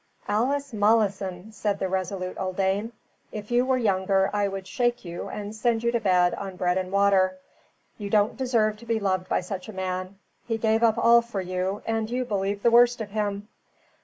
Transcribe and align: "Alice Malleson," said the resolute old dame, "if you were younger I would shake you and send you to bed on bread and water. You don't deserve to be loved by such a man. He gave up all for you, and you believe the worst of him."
"Alice 0.27 0.73
Malleson," 0.73 1.51
said 1.51 1.77
the 1.77 1.87
resolute 1.87 2.35
old 2.39 2.55
dame, 2.55 2.91
"if 3.31 3.51
you 3.51 3.63
were 3.63 3.77
younger 3.77 4.31
I 4.33 4.47
would 4.47 4.65
shake 4.65 5.05
you 5.05 5.29
and 5.29 5.55
send 5.55 5.83
you 5.83 5.91
to 5.91 5.99
bed 5.99 6.33
on 6.33 6.55
bread 6.55 6.79
and 6.79 6.91
water. 6.91 7.37
You 7.99 8.09
don't 8.09 8.35
deserve 8.35 8.77
to 8.77 8.87
be 8.87 8.99
loved 8.99 9.29
by 9.29 9.41
such 9.41 9.69
a 9.69 9.73
man. 9.73 10.17
He 10.47 10.57
gave 10.57 10.81
up 10.81 10.97
all 10.97 11.21
for 11.21 11.39
you, 11.41 11.83
and 11.85 12.09
you 12.09 12.25
believe 12.25 12.63
the 12.63 12.71
worst 12.71 12.99
of 12.99 13.11
him." 13.11 13.47